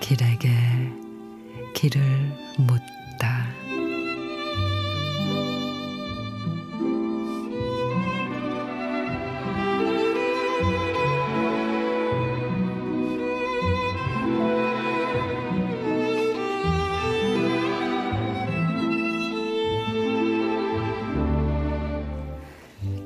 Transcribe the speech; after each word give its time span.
길에게 0.00 0.48
길을 1.74 2.00
묻다. 2.58 3.05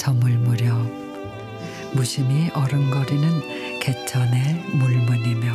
저물 0.01 0.31
무렵 0.39 0.67
무심히 1.93 2.51
어른거리는 2.55 3.81
개천의 3.81 4.55
물문이며 4.73 5.53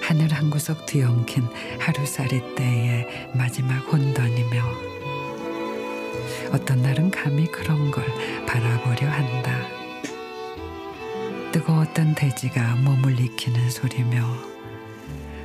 하늘 0.00 0.32
한 0.32 0.48
구석 0.48 0.86
뒤엉킨 0.86 1.48
하루살이 1.80 2.54
때의 2.54 3.32
마지막 3.34 3.80
혼돈이며 3.92 4.62
어떤 6.52 6.80
날은 6.82 7.10
감히 7.10 7.50
그런 7.50 7.90
걸 7.90 8.06
바라보려 8.46 9.10
한다. 9.10 9.66
뜨거웠던 11.50 12.14
대지가 12.14 12.76
몸을 12.76 13.18
익히는 13.18 13.68
소리며 13.68 14.22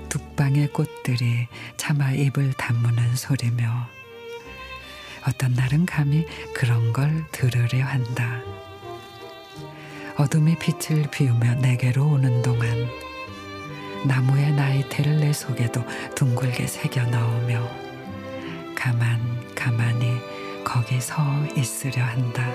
둑방의 0.09 0.67
꽃들이 0.67 1.47
차마 1.75 2.11
입을 2.11 2.53
다무는 2.53 3.16
소리며 3.16 3.97
어떤 5.28 5.53
날은 5.53 5.86
감히 5.86 6.25
그런 6.53 6.94
걸 6.94 7.25
들으려 7.33 7.83
한다. 7.83 8.42
어둠이 10.16 10.56
빛을 10.58 11.11
비우며 11.11 11.56
내게로 11.56 12.08
오는 12.08 12.42
동안 12.42 12.69
나무의 14.06 14.53
나이테를 14.53 15.19
내 15.19 15.34
속에도 15.34 15.84
둥글게 16.16 16.66
새겨 16.66 17.03
넣으며 17.08 17.69
가만 18.73 19.19
가만히 19.53 20.17
거기 20.64 21.02
서 21.02 21.22
있으려 21.58 22.03
한다. 22.03 22.50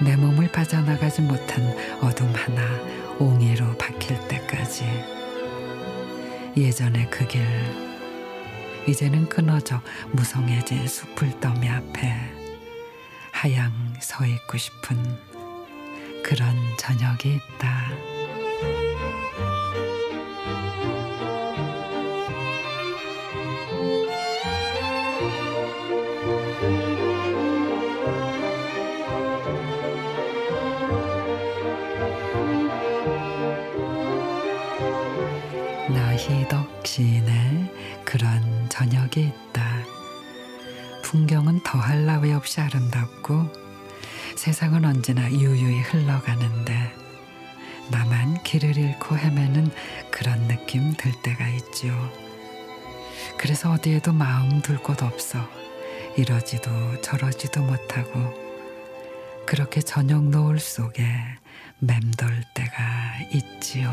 내 0.00 0.14
몸을 0.16 0.52
빠져나가지 0.52 1.20
못한 1.22 1.76
어둠 2.00 2.32
하나 2.32 2.62
옹이로 3.18 3.76
박힐 3.76 4.16
때까지 4.28 4.84
예전의 6.56 7.10
그길 7.10 7.91
이제는 8.86 9.28
끊어져 9.28 9.80
무성해진 10.12 10.86
숲을 10.86 11.40
더미 11.40 11.68
앞에 11.68 12.14
하양 13.32 13.72
서 14.00 14.26
있고 14.26 14.58
싶은 14.58 14.96
그런 16.22 16.54
저녁이 16.78 17.36
있다. 17.36 18.11
나희덕 35.90 36.86
시인의 36.86 37.72
그런 38.04 38.68
저녁이 38.68 39.10
있다. 39.16 39.84
풍경은 41.02 41.62
더할 41.64 42.06
나위 42.06 42.32
없이 42.32 42.60
아름답고 42.60 43.50
세상은 44.36 44.84
언제나 44.84 45.30
유유히 45.30 45.80
흘러가는데 45.80 46.92
나만 47.90 48.42
길을 48.44 48.76
잃고 48.76 49.18
헤매는 49.18 49.70
그런 50.10 50.46
느낌 50.48 50.94
들 50.94 51.12
때가 51.22 51.48
있지요. 51.48 51.92
그래서 53.36 53.72
어디에도 53.72 54.12
마음 54.12 54.62
둘 54.62 54.78
곳 54.78 55.02
없어 55.02 55.38
이러지도 56.16 57.00
저러지도 57.00 57.62
못하고 57.62 58.32
그렇게 59.46 59.80
저녁 59.80 60.24
노을 60.24 60.58
속에 60.58 61.04
맴돌 61.80 62.44
때가 62.54 63.18
있지요. 63.32 63.90